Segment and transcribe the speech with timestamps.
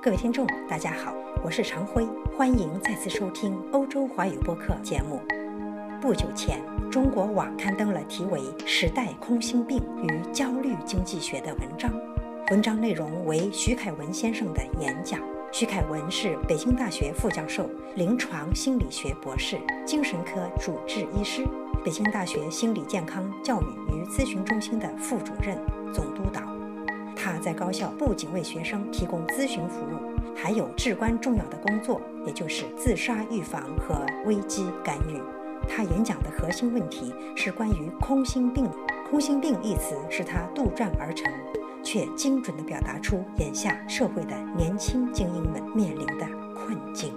[0.00, 1.12] 各位听众，大家好，
[1.42, 5.20] 我是常辉，欢迎再次收听欧洲华语播客节目。
[6.00, 11.92] 不久前，中国网刊登了题为《时代空心病与焦虑经济学》的文章，
[12.52, 15.20] 文章内容为徐凯文先生的演讲。
[15.50, 21.44] 徐凯文是北京大学副教授、临床心理学博士、精神科主治医师，
[21.84, 25.58] 北京大学心理健康教育与咨询中心的副主任、
[27.30, 35.20] 他在高校不仅为学生提供咨询服务，还有至关重要的工作，也就是自杀预防和危机干预。
[35.68, 38.66] 他演讲的核心问题是关于空心病。
[39.10, 41.30] 空心病一词是他杜撰而成，
[41.82, 47.12] 却精准地表达出眼下社会的年轻精英们面临的困境。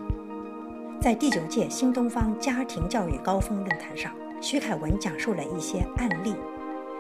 [1.00, 6.36] 在第九届新东方家庭教育高峰论坛上，徐凯文讲述了一些案例。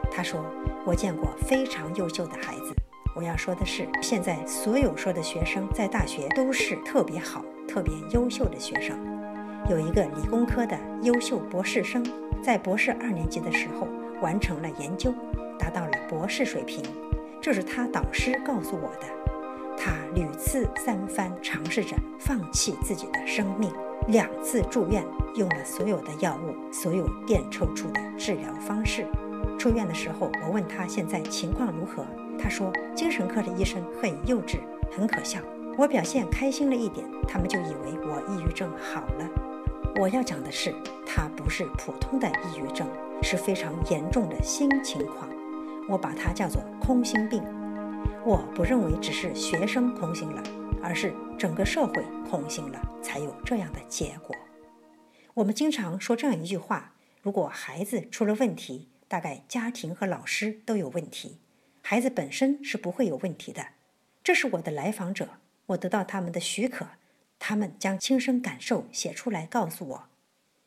[0.09, 0.43] 他说
[0.85, 2.80] ：“我见过非常优秀的孩子。
[3.13, 8.97] 我要说的是，现在所有说的学生在大学都是特别好、特别优秀的学生。”
[9.70, 12.04] 有一个理工科的优秀博士生，
[12.41, 13.87] 在博士二年级的时候
[14.21, 15.13] 完成了研究，
[15.59, 16.84] 达到了博士水平。
[17.39, 19.07] 这是他导师告诉我的。
[19.77, 23.71] 他屡次三番尝试着放弃自己的生命，
[24.07, 25.04] 两次住院，
[25.35, 29.05] 用了所有的药物，所有电抽搐的治疗方式。
[29.57, 32.05] 出院的时候，我问他现在情况如何，
[32.41, 34.59] 他说精神科的医生很幼稚，
[34.91, 35.39] 很可笑。
[35.77, 39.29] 我表现开心了一点，他们就以为我抑郁症好了。
[39.99, 40.73] 我要讲的是，
[41.05, 42.87] 它不是普通的抑郁症，
[43.21, 45.29] 是非常严重的新情况。
[45.87, 47.43] 我把它叫做空心病。
[48.25, 50.41] 我不认为只是学生空心了，
[50.81, 54.35] 而是整个社会空心了，才有这样的结果。
[55.33, 61.40] 我们经常说这样一句话：如果孩子出了问题，大概家庭和老师都有问题，
[61.82, 63.68] 孩子本身是不会有问题的。
[64.24, 66.88] 这是我的来访者，我得到他们的许可。
[67.40, 70.09] 他们将亲身感受写出来告诉我。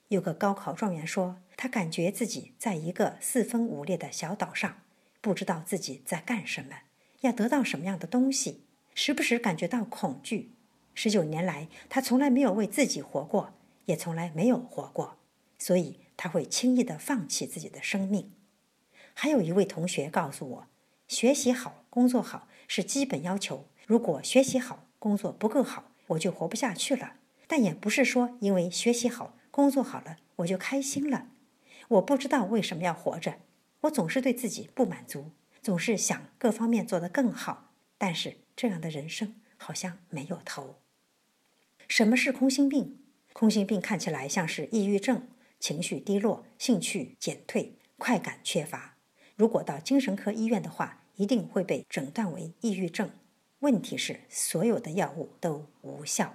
[0.09, 4.83] 有个高考状元说，他感觉自己在一个四分五裂的小岛上，
[5.21, 6.81] 不知道自己在干什么，
[7.21, 10.51] 要得到什么样的东西，时不时感觉到恐惧。
[10.95, 13.55] 十九年来，他从来没有为自己活过，
[13.87, 15.17] 也从来没有活过，
[15.59, 18.33] 所以他会轻易的放弃自己的生命。
[19.15, 20.67] 还有一位同学告诉我，
[21.15, 25.93] 学习好、工作好是基本要求，如果学习好、工作不够好。
[26.09, 27.15] 我就活不下去了，
[27.47, 31.29] 但也不是说因为学习好、工作好了我就开心了。
[31.87, 33.37] 我不知道为什么要活着，
[33.83, 35.31] 我总是对自己不满足，
[35.63, 40.81] 总是想各方面做得更好，但是这样的人生好像没有头。
[41.87, 42.99] 什么是空心病？
[43.33, 45.29] 空心病看起来像是抑郁症，
[45.61, 48.97] 情绪低落、兴趣减退、快感缺乏。
[49.37, 53.11] 如果到精神科医院的话，一定会被诊断为抑郁症。
[53.61, 56.35] 问题是，所有的药物都无效。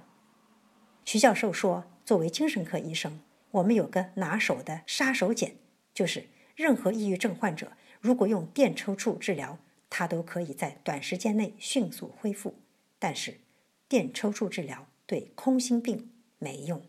[1.05, 3.19] 徐教授说：“作为精神科医生，
[3.51, 5.53] 我们有个拿手的杀手锏，
[5.93, 9.59] 就是任何抑郁症患者，如果用电抽搐治疗，
[9.89, 12.55] 他都可以在短时间内迅速恢复。
[12.99, 13.39] 但是，
[13.87, 16.83] 电抽搐治疗对空心病没用。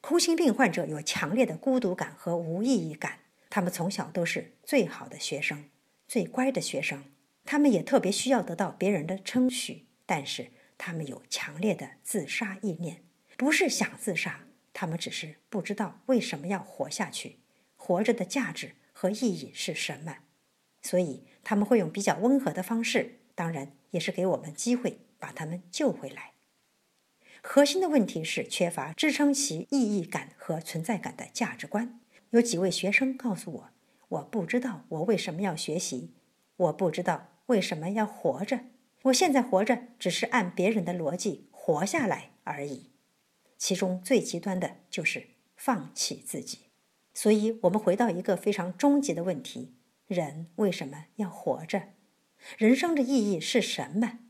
[0.00, 5.64] 空心病患者有强烈的孤独感和无意义感，他们从小都是最好的学生，
[6.10, 7.04] 最乖的学生。”
[7.46, 13.04] 他们也特别需要得到别人的称许，但是他们有强烈的自杀意念，
[13.36, 17.38] 不是想自杀，他们只是不知道为什么要活下去，
[17.76, 20.18] 活着的价值和意义是什么，
[20.82, 26.32] 所以他们会用比较温和的方式，当然也是给我们机会把他们救回来。
[27.42, 31.98] 核心的问题是缺乏支撑其意义感和存在感的价值观。
[32.30, 33.70] 有几位学生告诉我，
[34.10, 36.14] 我不知道我为什么要学习，
[36.56, 37.28] 我不知道。
[37.46, 38.60] 为什么要活着？
[39.02, 42.90] 我现在活着只是按别人的逻辑活下来而已。
[43.58, 46.58] 其中最极端的就是放弃自己。
[47.12, 49.74] 所以，我们回到一个非常终极的问题：
[50.06, 51.88] 人为什么要活着？
[52.56, 54.20] 人生的意义是什么？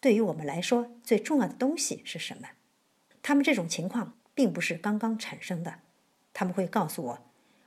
[0.00, 2.50] 对于我们来说，最重要的东西是什么？
[3.20, 5.80] 他们这种情况并不是刚刚产生的。
[6.32, 7.18] 他们会告诉我：“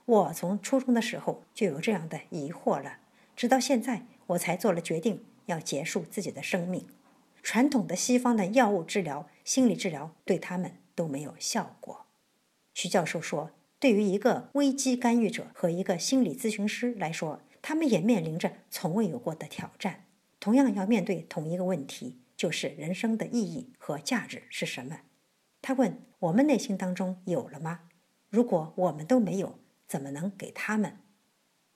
[0.06, 2.98] 我从初中的时候就有这样的疑惑了，
[3.36, 6.86] 直到现在。”我才做了决定，要结束自己的生命。
[7.42, 12.06] 传统的西方的药物治疗、心理治疗对他们都没有效果。
[12.72, 20.06] 徐教授说，对于一个危机干预者和一个心理咨询师来说，他们也面临着从未有过的挑战，
[20.40, 25.00] 同样要面对同一个问题，就是人生的意义和价值是什么。
[25.60, 27.80] 他问：我们内心当中有了吗？
[28.30, 30.98] 如果我们都没有，怎么能给他们？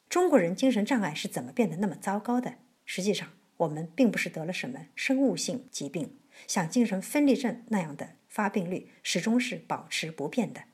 [0.08, 2.54] 中国人精神障碍是怎么变得那么糟糕的？
[2.84, 3.28] 实际上，
[3.58, 10.64] 我们并不是得了什么生物性疾病，像精神分裂症那样的发病率始终是保持不变的。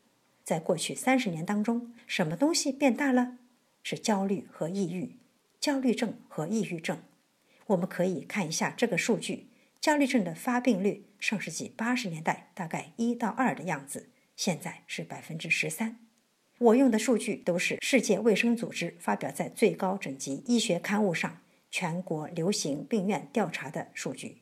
[0.45, 3.39] 在过去三十年当中，什么东西变大了？
[3.83, 5.17] 是焦虑和抑郁，
[5.59, 7.03] 焦虑症和抑郁症。
[7.67, 9.49] 我们可以看一下这个数据：
[9.81, 16.04] 焦虑症的发病率，上世纪八十年代大概一到二的样子，现在是百分之十三。
[16.65, 21.41] 我用的数据都是世界卫生组织发表在最高等级医学刊物上
[21.71, 24.39] 全国流行病院调查的数据。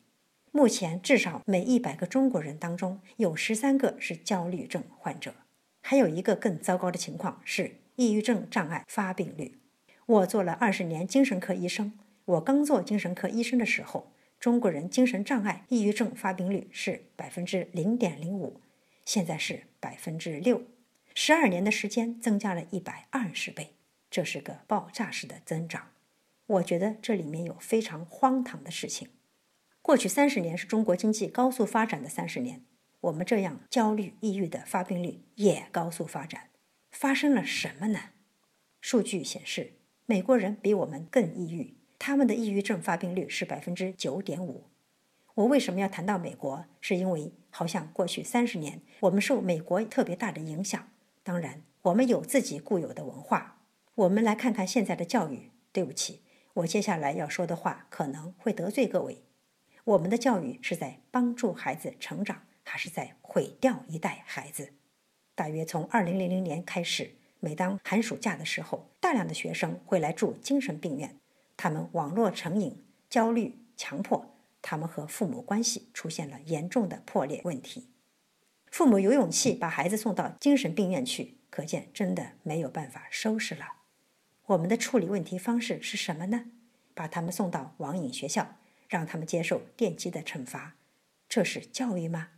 [0.53, 5.35] 目前，至少每一百个中国人当中有十三个是焦虑症患者。
[5.81, 9.59] 还有一个更糟糕的情况是抑郁症障碍发病率。
[10.07, 18.61] 我做了二十年精神科医生，我刚做精神科医生的时候，中国人精神障碍抑郁症发病率是百分之零点零五，
[19.05, 20.63] 现在是百分之六。
[21.15, 23.75] 十二年的时间增加了一百二十倍，
[24.11, 25.91] 这是个爆炸式的增长。
[26.47, 29.09] 我觉得这里面有非常荒唐的事情。
[29.81, 32.65] 过去三十年是中国经济高速发展的三十年，
[33.01, 36.51] 我们这样焦虑、抑郁的发病率也高速发展。
[36.91, 38.11] 发生了什么呢？
[38.81, 39.75] 数据显示，
[40.07, 44.69] 美国人比我们更抑郁，他们的抑郁症发病率是百分之九点五。
[45.35, 46.67] 我为什么要谈到美国？
[46.81, 50.92] 是因为好像过去三十年我们受美国特别大的影响。
[51.23, 53.61] 当然，我们有自己固有的文化。
[53.95, 55.51] 我们来看看现在的教育。
[55.75, 56.21] 对不起，
[56.53, 59.23] 我接下来要说的话可能会得罪各位。
[59.85, 64.75] 我们的教育是在帮助孩子成长，还是在毁掉一代孩子？
[65.35, 71.17] 大约从二零零零年开始，每当寒暑假的时候，大量的学生会来住精神病院。
[71.57, 77.89] 他们网络成瘾、焦虑、强迫，他们和父母关系出现了严重的破裂问题。
[78.73, 83.67] 父母有勇气把孩子送到精神病院去，可见真的没有办法收拾了。
[84.47, 86.47] 我们的处理问题方式是什么呢？
[86.95, 88.57] 把他们送到网瘾学校，
[88.89, 90.77] 让他们接受电击的惩罚，
[91.29, 92.31] 这是教育吗？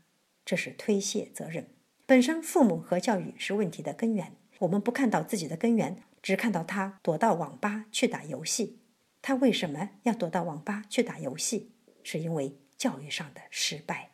[0.45, 1.69] 这是推卸责任。
[2.05, 8.81] 本身父母和教育是问题的根源，我们不看到自己的根源，只看到他躲到网吧去打游戏。
[9.23, 11.71] 他为什么要躲到网吧去打游戏？
[12.03, 14.11] 是因为教育上的失败。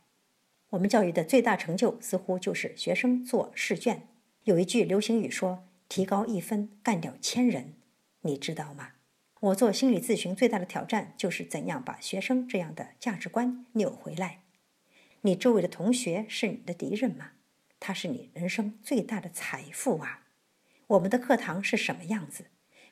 [0.70, 4.08] 我们教育的最大成就似乎就是学生做试卷。
[4.44, 7.74] 有一句流行语说：“提高一分，干掉千人。”
[8.22, 8.92] 你知道吗？
[9.40, 14.42] 我做心理咨询最大的挑战就是怎样把学生这样的价值观扭回来。
[15.22, 17.32] 你周围的同学是你的敌人吗？
[17.80, 20.26] 他是你人生最大的财富啊！
[20.86, 22.46] 我们的课堂是什么样子？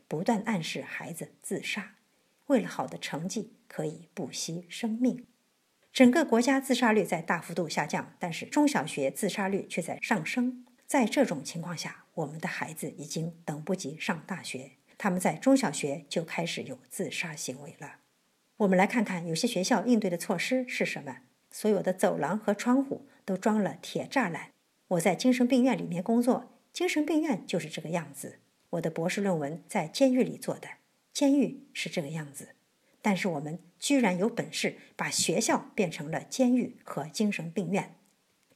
[0.08, 1.96] 不断暗示孩子自杀，
[2.46, 5.27] 为了好的成绩可以不惜生命。
[5.98, 10.64] 整个国家自杀率在大幅度下降，但是中小学自杀率却在上升。
[10.86, 17.96] 在这种情况下，我们的孩子已经等不及上大学，他们在中小学就开始有自杀行为了。
[18.58, 24.52] 我们来看看有些学校应对的措施是什么：所有的走廊和窗户都装了铁栅栏。
[24.86, 28.38] 我在精神病院里面工作，精神病院就是这个样子。
[28.70, 30.68] 我的博士论文在监狱里做的，
[31.12, 32.50] 监狱是这个样子。
[33.02, 37.94] 但是我们居然有本事把学校变成了监狱和精神病院，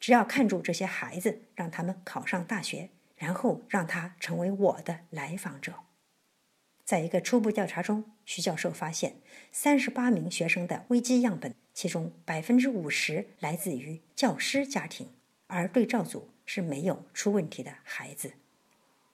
[0.01, 5.75] 只要看住这些孩子，让他们考上大学，然后让他成为我的来访者。
[6.85, 9.17] 在一个初步调查中，徐教授发现，
[9.53, 15.09] 三十八名学生的危机样本，其中百分之五十来自于教师家庭，
[15.47, 18.33] 而对照组是没有出问题的孩子。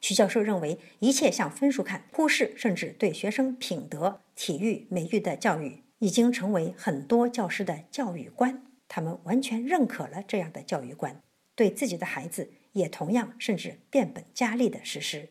[0.00, 8.62] 徐教授认为，一切向分数看，忽视甚至对学生品德、体育、美育的教育，已经成为很多教师的教育观。
[8.88, 11.22] 他们完全认可了这样的教育观，
[11.54, 15.30] 对自己的孩子也同样甚至变本加厉的实施。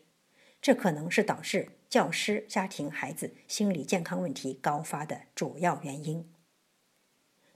[0.60, 6.30] 这可能是导致教师、家庭、孩子心理健康问题高发的主要原因。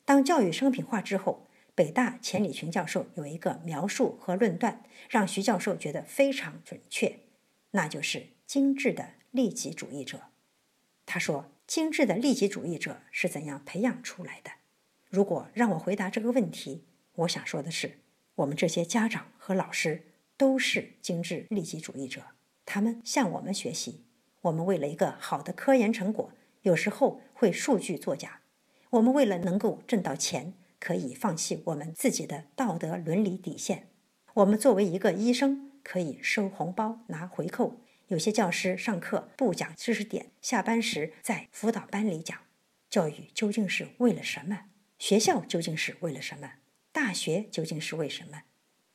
[0.04, 1.46] 当教育商品化之后。
[1.74, 7.20] 北大钱理群教授有一个描述和论断，让徐教授觉得非常准确，
[7.70, 10.20] 那就是精致的利己主义者。
[11.06, 14.50] 他说：“精致的利己主义者是怎样培养出来的？”
[15.08, 18.00] 如果让我回答这个问题，我想说的是，
[18.34, 20.04] 我们这些家长和老师
[20.36, 22.24] 都是精致利己主义者。
[22.66, 24.04] 他们向我们学习，
[24.42, 28.42] 我们为了一个好的科研成果，有时候会数据作假。
[28.90, 30.52] 我们为了能够挣到钱。
[30.78, 33.86] 可以放弃我们自己的道德伦理底线。
[34.34, 37.76] 我们作为一个医生，可以收红包拿回扣。
[38.12, 42.36] 有些教师上课不讲知识点，下班时在辅导班里讲。
[42.90, 44.66] 教育究竟是为了什么？
[44.98, 46.56] 学校究竟是为了什么？
[46.92, 48.42] 大学究竟是为什么？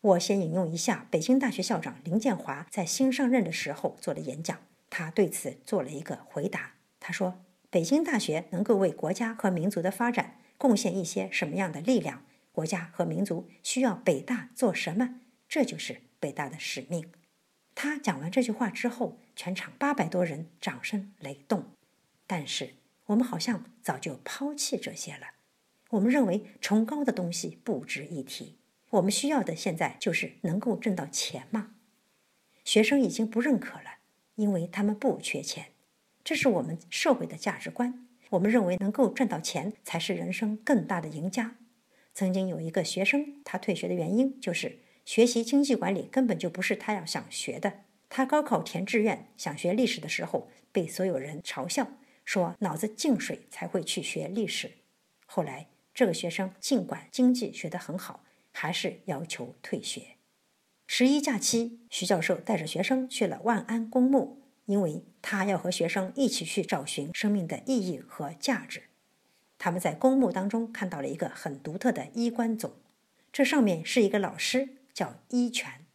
[0.01, 6.75] 我先引用一下北京大学校长林建华在新上任的时候做的演讲，他对此做了一个回答。
[6.99, 12.23] 他说：“北京大学能够为国家和民族的发展。”贡献一些什么样的力量？
[12.51, 15.21] 国家和民族需要北大做什么？
[15.49, 17.11] 这就是北大的使命。
[17.79, 21.65] 他讲完这句话之后，全场八百多人掌声雷动。
[22.25, 22.73] 但是
[23.05, 25.27] 我们好像早就抛弃这些了。
[25.91, 28.57] 我们认为崇高的东西不值一提。
[28.89, 31.75] 我们需要的现在就是能够挣到钱吗？
[32.63, 33.99] 学生已经不认可了，
[34.33, 35.67] 因为他们不缺钱。
[36.23, 38.07] 这是我们社会的价值观。
[38.31, 41.57] 我们认为能够赚到钱才是人生更大的赢家。
[42.15, 47.85] 曾经有一个学生，他退学的原因就是学习经济管理根本就不是他要想学的。
[48.09, 51.87] 他高考填志愿想学历史的时候，被所有人嘲笑，
[52.25, 54.69] 说脑子进水才会去学历史。
[55.25, 60.17] 后来这个学生尽管经济学得很好，还是要求退学。
[60.87, 64.43] 十一假期，徐教授带着学生去了万安公墓。
[64.65, 68.83] 因为他要和学生一起去找寻生命的意义和价值，
[69.57, 72.73] 他们在公墓当中看到了一个很独特的衣冠冢，
[73.31, 75.85] 这上面是一个老师，叫一泉。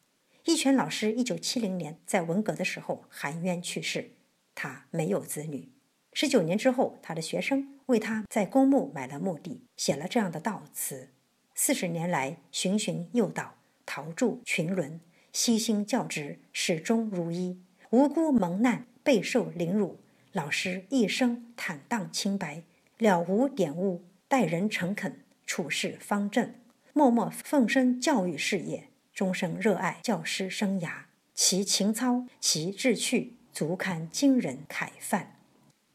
[0.45, 4.13] 一泉老师一九七零年在文革的时候含冤去世，
[4.55, 5.73] 他没有子女。
[6.13, 11.09] 十九年之后，他的学生为他在公墓买了墓地，写了这样的悼词：
[11.57, 15.01] 四十年来循循诱导，陶铸群伦，
[15.33, 17.61] 悉心教职，始终如一。
[17.91, 19.99] 无辜蒙难，备受凌辱。
[20.31, 22.63] 老师一生坦荡清白，
[22.99, 26.55] 了无点污，待人诚恳，处事方正，
[26.93, 31.05] 默默奉身教育事业，终生热爱教师生涯。
[31.35, 35.39] 其情操，其志趣，足堪惊人楷范。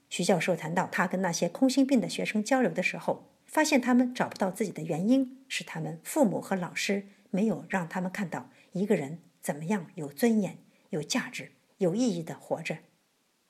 [0.09, 10.57] 徐教授谈到他跟那些空心病的学生交流的时候，发现他们找不到自己的原因，是他们父母和老师没有让他们看到一个人怎么样有尊严、
[10.89, 11.51] 有价值。
[11.77, 12.79] 有意义的活着，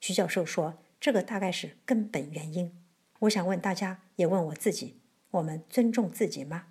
[0.02, 2.74] 徐教授说：“这个大概是根本原因。”
[3.20, 5.00] 我想问大家，也问我自己：
[5.32, 6.66] 我们尊重自己吗？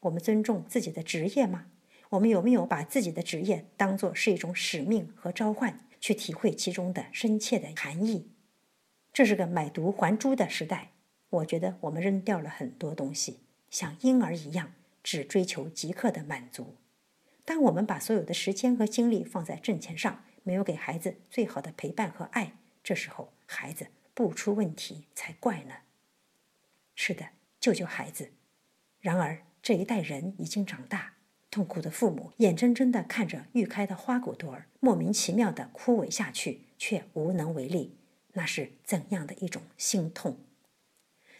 [0.00, 1.66] 我们尊重自己的职业吗？
[2.10, 8.30] 我们有没有把自己的职业当作是一种使命和召唤，去体会其中的深切的含义？
[9.12, 10.92] 这是个买椟还珠的时代，
[11.30, 16.76] 我觉得我们扔掉了很多东西，像婴儿一样，只追求即刻的满足。
[17.44, 22.52] 当我们把所有的时间和精力放在挣钱上，没有给孩子最好的陪伴和爱，
[22.84, 25.74] 这时候孩子不出问题才怪呢。
[26.94, 28.32] 是的，救救孩子。
[29.00, 31.14] 然而这一代人已经长大，
[31.56, 37.96] 痛苦的父母眼睁睁地看着欲开的花骨朵儿莫名其妙地枯萎下去，却无能为力，
[38.34, 40.36] 那是怎样的一种心痛？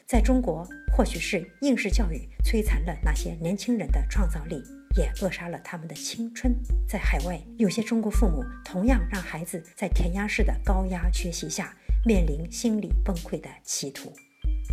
[0.07, 4.63] 在中国，或许是应试教育摧残了那些年轻人的创造力。
[4.97, 6.55] 也扼杀了他们的青春。
[6.89, 14.11] 在海外，有些中国父母同样让孩子在填鸭式的高压学习下面临心理崩溃的歧途。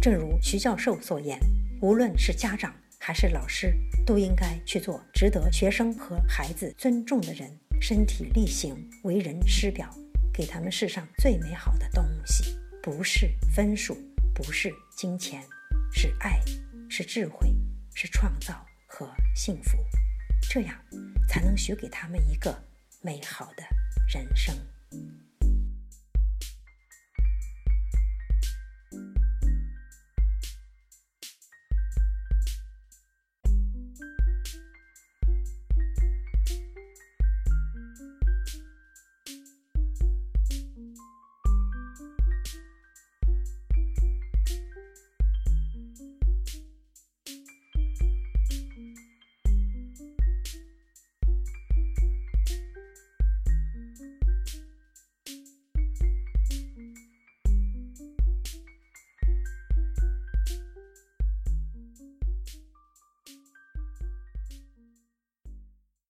[0.01, 1.37] 正如徐教授所言，
[1.81, 2.73] 无论是家长
[3.05, 9.93] 还是老师，都应该去做值得学生和孩子尊重的人，身体力行，为人师表，
[10.33, 13.97] 给他们世上最美好的东西，不是分数，
[14.33, 15.43] 不是金钱，
[15.91, 16.39] 是爱，
[16.89, 17.53] 是智慧，
[17.93, 19.05] 是创造和
[19.35, 19.77] 幸福。
[20.49, 20.73] 这样，
[21.27, 22.57] 才能许给他们一个
[23.01, 23.65] 美好的
[24.07, 24.55] 人生。